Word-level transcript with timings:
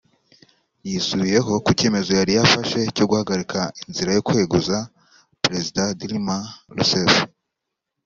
yisubiyeho 0.87 1.51
ku 1.63 1.69
cyemezo 1.79 2.11
yari 2.19 2.31
yafashe 2.37 2.79
cyo 2.95 3.05
guhagarika 3.09 3.59
inzira 3.85 4.09
yo 4.15 4.23
kweguza 4.27 4.77
Perezida 5.43 5.83
Dilma 5.99 6.37
Rousseff 6.75 7.13